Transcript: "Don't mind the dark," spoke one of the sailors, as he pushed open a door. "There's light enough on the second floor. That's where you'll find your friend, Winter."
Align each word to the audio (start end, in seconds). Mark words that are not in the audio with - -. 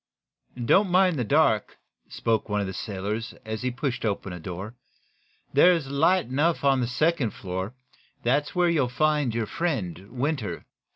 "Don't 0.65 0.89
mind 0.89 1.17
the 1.19 1.23
dark," 1.23 1.77
spoke 2.09 2.49
one 2.49 2.59
of 2.59 2.65
the 2.65 2.73
sailors, 2.73 3.35
as 3.45 3.61
he 3.61 3.69
pushed 3.69 4.03
open 4.03 4.33
a 4.33 4.39
door. 4.39 4.73
"There's 5.53 5.91
light 5.91 6.25
enough 6.25 6.63
on 6.63 6.81
the 6.81 6.87
second 6.87 7.35
floor. 7.35 7.75
That's 8.23 8.55
where 8.55 8.67
you'll 8.67 8.89
find 8.89 9.35
your 9.35 9.45
friend, 9.45 10.09
Winter." 10.09 10.65